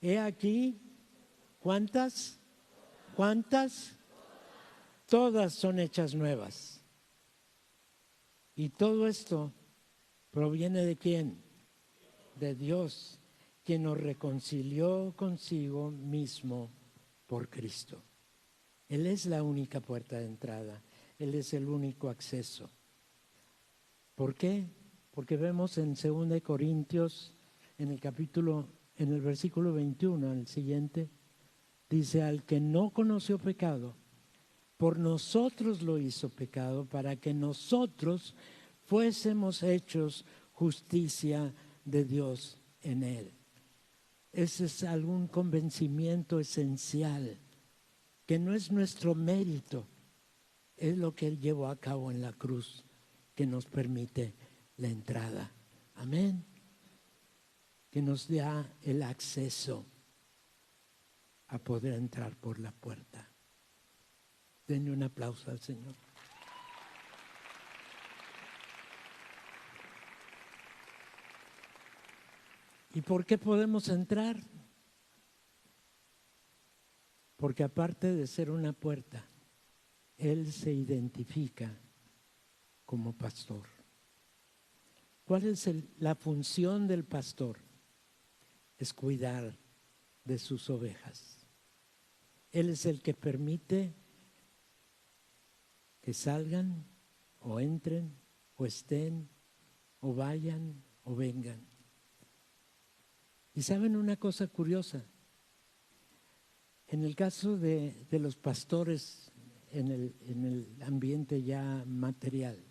[0.00, 0.80] He aquí,
[1.58, 2.38] ¿cuántas?
[3.16, 3.96] ¿Cuántas?
[5.06, 6.80] Todas son hechas nuevas.
[8.54, 9.52] Y todo esto
[10.30, 11.42] proviene de quién?
[12.36, 13.18] De Dios,
[13.64, 16.70] quien nos reconcilió consigo mismo
[17.26, 18.00] por Cristo.
[18.88, 20.80] Él es la única puerta de entrada,
[21.18, 22.70] Él es el único acceso.
[24.14, 24.64] ¿Por qué?
[25.10, 27.34] Porque vemos en 2 Corintios,
[27.76, 31.08] en el capítulo en el versículo 21, el siguiente,
[31.88, 33.94] dice, al que no conoció pecado,
[34.76, 38.34] por nosotros lo hizo pecado, para que nosotros
[38.86, 41.54] fuésemos hechos justicia
[41.84, 43.32] de Dios en él.
[44.32, 47.38] Ese es algún convencimiento esencial,
[48.26, 49.86] que no es nuestro mérito,
[50.78, 52.84] es lo que Él llevó a cabo en la cruz,
[53.34, 54.34] que nos permite
[54.76, 55.52] la entrada.
[55.94, 56.44] Amén
[57.90, 59.86] que nos da el acceso
[61.48, 63.32] a poder entrar por la puerta.
[64.66, 65.94] Denle un aplauso al Señor.
[72.92, 74.36] ¿Y por qué podemos entrar?
[77.36, 79.26] Porque aparte de ser una puerta,
[80.18, 81.74] Él se identifica
[82.84, 83.66] como pastor.
[85.24, 87.58] ¿Cuál es la función del pastor?
[88.76, 89.56] Es cuidar
[90.24, 91.46] de sus ovejas.
[92.52, 93.94] Él es el que permite
[96.00, 96.86] que salgan
[97.40, 98.16] o entren
[98.56, 99.28] o estén
[100.00, 101.66] o vayan o vengan.
[103.54, 105.04] Y saben una cosa curiosa,
[106.86, 109.32] en el caso de, los pastores
[109.72, 112.62] en el, en el ambiente ya material,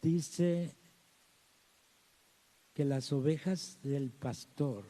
[0.00, 0.76] dice
[2.72, 4.84] que las ovejas del pastor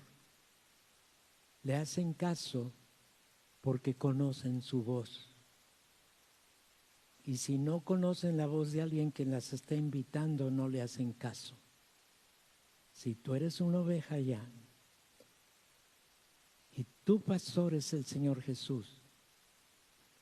[1.62, 2.72] le hacen caso
[3.60, 5.36] porque conocen su voz.
[7.22, 11.12] Y si no conocen la voz de alguien que las está invitando, no le hacen
[11.12, 11.56] caso.
[12.92, 14.50] Si tú eres una oveja ya
[16.72, 18.99] y tu pastor es el Señor Jesús,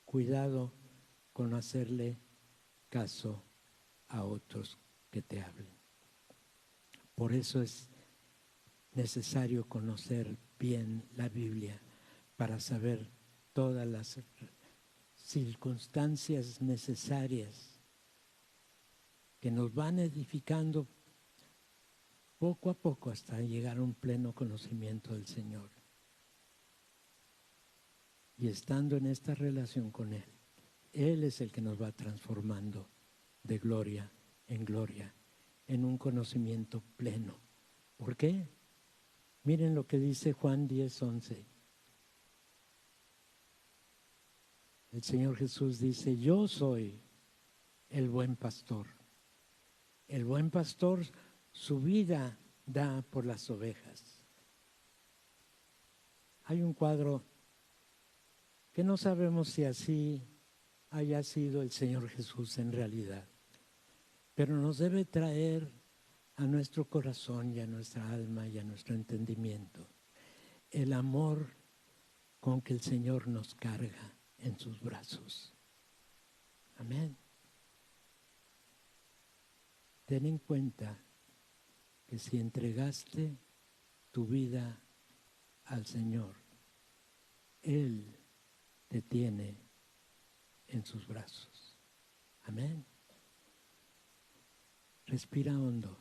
[0.09, 0.73] cuidado
[1.33, 2.17] con hacerle
[2.89, 3.43] caso
[4.07, 4.79] a otros
[5.11, 5.69] que te hablen.
[7.13, 7.87] Por eso es
[8.93, 11.79] necesario conocer bien la Biblia
[12.37, 13.07] para saber
[13.53, 14.19] todas las
[15.13, 17.79] circunstancias necesarias
[19.39, 20.87] que nos van edificando
[22.39, 25.78] poco a poco hasta llegar a un pleno conocimiento del Señor.
[28.39, 30.25] Y estando en esta relación con Él,
[30.93, 32.89] Él es el que nos va transformando
[33.43, 34.11] de gloria
[34.49, 35.13] en gloria,
[35.67, 37.39] en un conocimiento pleno.
[37.97, 38.49] ¿Por qué?
[39.43, 41.45] Miren lo que dice Juan 10, 11.
[44.91, 46.99] El Señor Jesús dice, yo soy
[47.89, 48.87] el buen pastor.
[50.07, 51.05] El buen pastor
[51.51, 54.23] su vida da por las ovejas.
[56.45, 57.23] Hay un cuadro
[58.71, 60.23] que no sabemos si así
[60.89, 63.27] haya sido el Señor Jesús en realidad,
[64.35, 65.71] pero nos debe traer
[66.35, 69.87] a nuestro corazón y a nuestra alma y a nuestro entendimiento
[70.71, 71.47] el amor
[72.39, 75.53] con que el Señor nos carga en sus brazos.
[76.77, 77.17] Amén.
[80.05, 81.03] Ten en cuenta
[82.07, 83.37] que si entregaste
[84.11, 84.81] tu vida
[85.65, 86.35] al Señor,
[87.61, 88.18] Él
[88.89, 89.55] te tiene
[90.67, 91.77] en sus brazos.
[92.43, 92.85] Amén.
[95.05, 95.97] Respira hondo.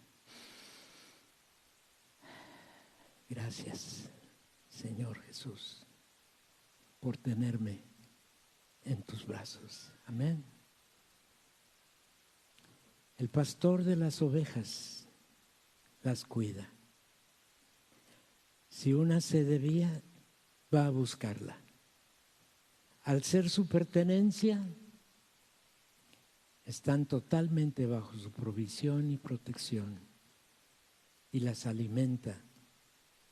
[3.28, 4.08] Gracias,
[4.68, 5.86] Señor Jesús,
[6.98, 7.84] por tenerme
[8.82, 9.92] en tus brazos.
[10.06, 10.44] Amén.
[13.18, 15.06] El pastor de las ovejas
[16.02, 16.72] las cuida.
[18.68, 20.02] Si una se debía,
[20.72, 21.67] va a buscarla.
[23.08, 24.62] Al ser su pertenencia,
[26.66, 29.98] están totalmente bajo su provisión y protección
[31.30, 32.44] y las alimenta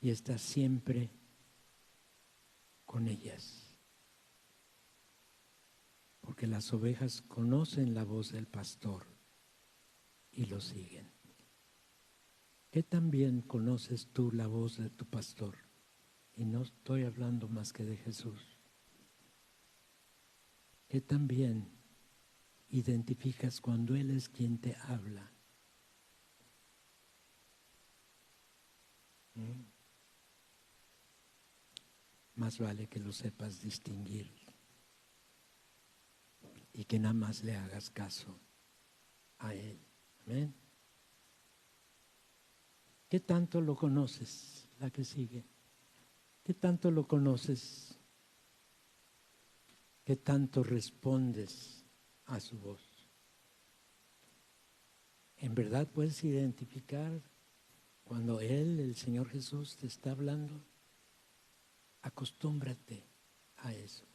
[0.01, 1.11] y está siempre
[2.87, 3.77] con ellas.
[6.22, 9.05] Porque las ovejas conocen la voz del pastor
[10.31, 11.12] y lo siguen.
[12.70, 15.55] ¿Qué también conoces tú la voz de tu pastor?
[16.35, 18.56] Y no estoy hablando más que de Jesús.
[20.89, 21.68] ¿Qué también
[22.68, 25.32] identificas cuando Él es quien te habla?
[29.34, 29.62] ¿Mm?
[32.37, 34.30] Más vale que lo sepas distinguir
[36.72, 38.39] y que nada más le hagas caso
[39.39, 39.80] a Él.
[40.26, 40.55] Amén.
[43.09, 44.68] ¿Qué tanto lo conoces?
[44.78, 45.47] La que sigue.
[46.45, 47.96] ¿Qué tanto lo conoces?
[50.07, 51.85] ¿Qué tanto respondes
[52.27, 52.81] a su voz?
[55.37, 57.21] ¿En verdad puedes identificar
[58.05, 60.63] cuando Él, el Señor Jesús, te está hablando?
[62.01, 63.05] Acostúmbrate
[63.59, 64.07] a eso.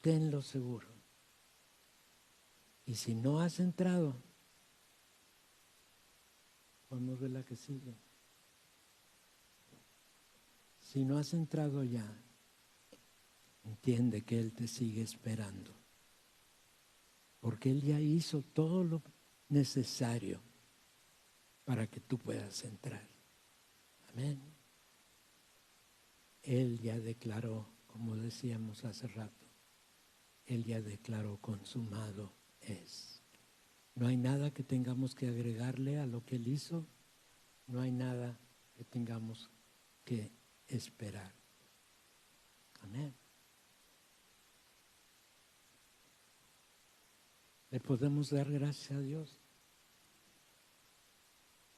[0.00, 0.88] Tenlo seguro.
[2.86, 4.22] Y si no has entrado,
[6.88, 7.94] Podemos ver la que sigue.
[10.80, 12.06] Si no has entrado ya,
[13.68, 15.74] entiende que Él te sigue esperando.
[17.40, 19.02] Porque Él ya hizo todo lo
[19.48, 20.40] necesario
[21.64, 23.06] para que tú puedas entrar.
[24.12, 24.40] Amén.
[26.42, 29.46] Él ya declaró, como decíamos hace rato,
[30.46, 33.22] Él ya declaró consumado es.
[33.94, 36.86] No hay nada que tengamos que agregarle a lo que Él hizo,
[37.66, 38.38] no hay nada
[38.76, 39.50] que tengamos
[40.04, 40.32] que
[40.68, 41.34] esperar.
[42.80, 43.14] Amén.
[47.70, 49.40] ¿Le podemos dar gracias a Dios?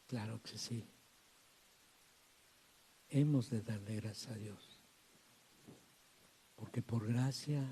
[0.07, 0.87] Claro que sí.
[3.09, 4.81] Hemos de darle gracias a Dios.
[6.55, 7.67] Porque por gracia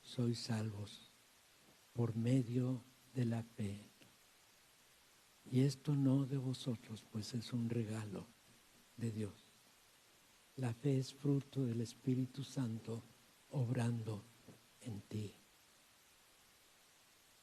[0.00, 1.12] sois salvos
[1.92, 2.82] por medio
[3.12, 3.90] de la fe.
[5.44, 8.26] Y esto no de vosotros, pues es un regalo
[8.96, 9.50] de Dios.
[10.56, 13.02] La fe es fruto del Espíritu Santo
[13.50, 14.24] obrando
[14.80, 15.39] en ti.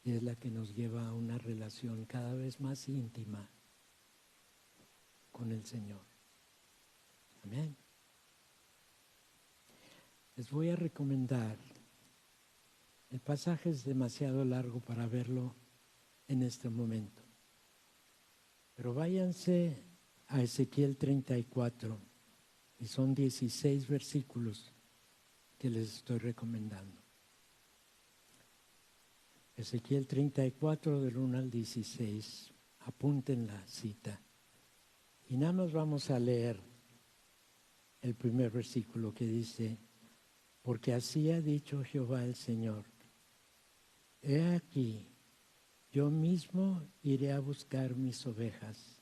[0.07, 3.51] Y es la que nos lleva a una relación cada vez más íntima
[5.33, 6.05] con el Señor.
[7.43, 7.75] Amén.
[10.37, 11.57] Les voy a recomendar,
[13.09, 15.53] el pasaje es demasiado largo para verlo
[16.29, 17.21] en este momento,
[18.75, 19.83] pero váyanse
[20.27, 21.99] a Ezequiel 34
[22.79, 24.71] y son 16 versículos
[25.57, 27.06] que les estoy recomendando.
[29.57, 34.21] Ezequiel 34 del 1 al 16, apunten la cita.
[35.27, 36.61] Y nada más vamos a leer
[38.01, 39.79] el primer versículo que dice,
[40.61, 42.85] porque así ha dicho Jehová el Señor,
[44.21, 45.07] he aquí,
[45.89, 49.01] yo mismo iré a buscar mis ovejas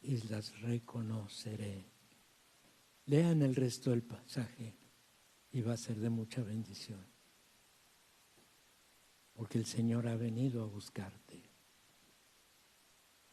[0.00, 1.92] y las reconoceré.
[3.04, 4.74] Lean el resto del pasaje
[5.52, 7.15] y va a ser de mucha bendición.
[9.36, 11.42] Porque el Señor ha venido a buscarte.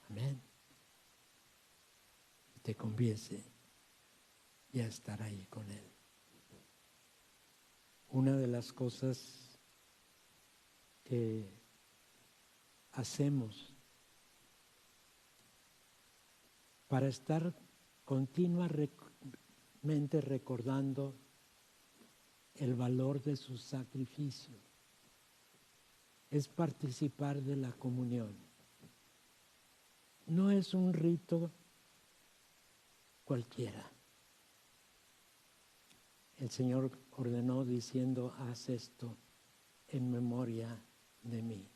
[0.10, 0.42] Amén.
[2.56, 3.42] Y te conviese
[4.74, 5.90] ya estar ahí con Él.
[8.10, 9.58] Una de las cosas
[11.04, 11.50] que
[12.92, 13.74] hacemos
[16.88, 17.56] para estar
[18.04, 21.16] continuamente recordando
[22.56, 24.63] el valor de su sacrificio
[26.36, 28.36] es participar de la comunión.
[30.26, 31.52] No es un rito
[33.24, 33.94] cualquiera
[36.44, 39.18] el Señor ordenó diciendo, haz esto
[39.88, 40.84] en memoria
[41.22, 41.70] de mí.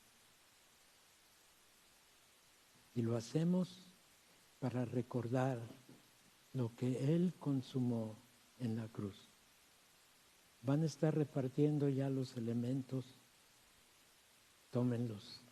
[2.94, 3.90] Y lo hacemos
[4.60, 5.58] para recordar
[6.52, 8.20] lo que Él consumó
[8.60, 9.32] en la cruz.
[10.62, 13.17] Van a estar repartiendo ya los elementos,
[14.70, 15.44] tómenlos.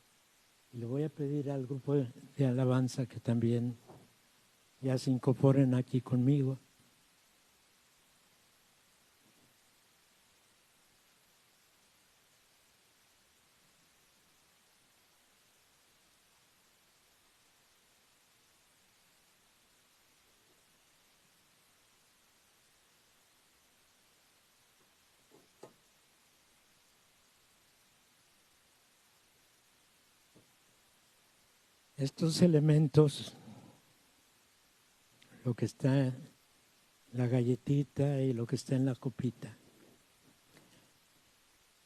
[0.71, 3.77] Y le voy a pedir al grupo de alabanza que también
[4.81, 6.59] ya se incorporen aquí conmigo.
[32.05, 33.33] Estos elementos,
[35.43, 36.13] lo que está en
[37.13, 39.57] la galletita y lo que está en la copita,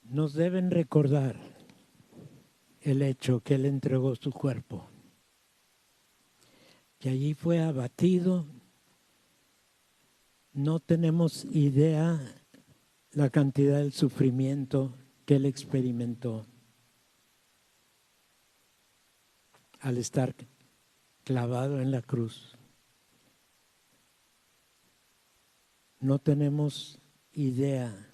[0.03, 1.38] nos deben recordar
[2.82, 4.89] el hecho que Él entregó su cuerpo,
[6.99, 8.45] que allí fue abatido.
[10.51, 12.20] No tenemos idea
[13.13, 14.93] la cantidad del sufrimiento
[15.26, 16.45] que Él experimentó.
[19.80, 20.36] Al estar
[21.23, 22.57] clavado en la cruz.
[25.99, 26.99] No tenemos
[27.34, 28.09] idea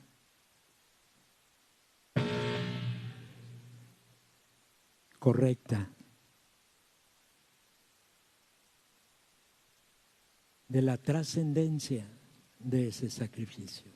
[5.19, 5.89] correcta
[10.67, 12.07] de la trascendencia
[12.59, 13.91] de ese sacrificio.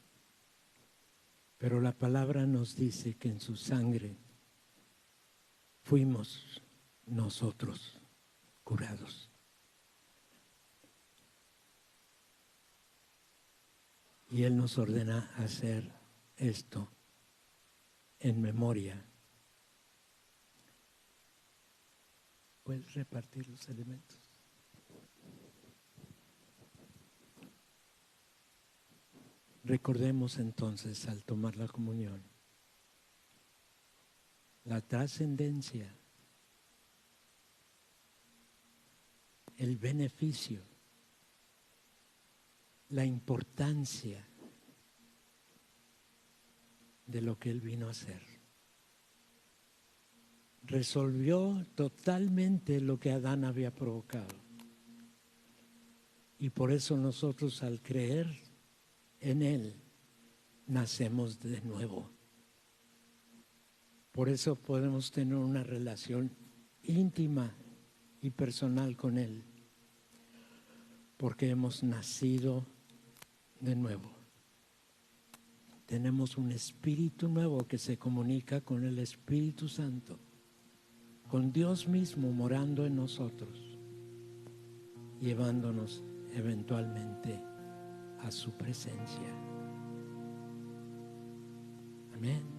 [1.57, 4.15] Pero la palabra nos dice que en su sangre
[5.83, 6.61] fuimos
[7.09, 7.99] nosotros
[8.63, 9.29] curados.
[14.29, 15.91] Y Él nos ordena hacer
[16.37, 16.91] esto
[18.19, 19.03] en memoria.
[22.63, 24.19] ¿Puedes repartir los elementos?
[29.63, 32.23] Recordemos entonces al tomar la comunión
[34.69, 35.98] la trascendencia
[39.59, 40.61] el beneficio,
[42.87, 44.25] la importancia
[47.05, 48.21] de lo que Él vino a hacer.
[50.63, 54.33] Resolvió totalmente lo que Adán había provocado.
[56.37, 58.33] Y por eso nosotros al creer
[59.19, 59.75] en Él,
[60.67, 62.09] nacemos de nuevo.
[64.13, 66.31] Por eso podemos tener una relación
[66.81, 67.53] íntima
[68.21, 69.43] y personal con Él,
[71.19, 72.65] porque hemos nacido
[73.59, 74.09] de nuevo.
[75.85, 80.17] Tenemos un espíritu nuevo que se comunica con el Espíritu Santo,
[81.27, 83.77] con Dios mismo morando en nosotros,
[85.19, 86.03] llevándonos
[86.35, 87.37] eventualmente
[88.23, 89.33] a su presencia.
[92.15, 92.58] Amén.